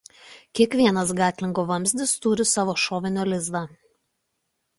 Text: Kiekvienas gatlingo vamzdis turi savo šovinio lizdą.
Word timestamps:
Kiekvienas 0.59 1.11
gatlingo 1.19 1.65
vamzdis 1.73 2.15
turi 2.25 2.47
savo 2.53 2.77
šovinio 2.87 3.27
lizdą. 3.31 3.63